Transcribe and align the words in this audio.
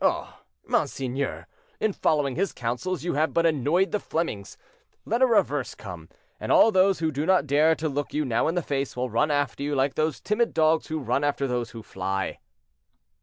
Oh! 0.03 0.39
monseigneur, 0.65 1.45
in 1.79 1.93
following 1.93 2.35
his 2.35 2.53
counsels 2.53 3.03
you 3.03 3.13
have 3.13 3.35
but 3.35 3.45
annoyed 3.45 3.91
the 3.91 3.99
Flemings. 3.99 4.57
Let 5.05 5.21
a 5.21 5.27
reverse 5.27 5.75
come, 5.75 6.09
and 6.39 6.51
all 6.51 6.71
those 6.71 6.97
who 6.97 7.11
do 7.11 7.23
not 7.23 7.45
dare 7.45 7.75
to 7.75 7.87
look 7.87 8.11
you 8.11 8.25
now 8.25 8.47
in 8.47 8.55
the 8.55 8.63
face 8.63 8.95
will 8.95 9.11
run 9.11 9.29
after 9.29 9.61
you 9.61 9.75
like 9.75 9.93
those 9.93 10.19
timid 10.19 10.55
dogs 10.55 10.87
who 10.87 10.97
run 10.99 11.23
after 11.23 11.45
those 11.45 11.69
who 11.69 11.83
fly." 11.83 12.39